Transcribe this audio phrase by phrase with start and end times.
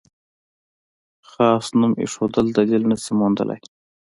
[1.29, 3.61] خاص نوم ایښودل دلیل نه شي موندلای.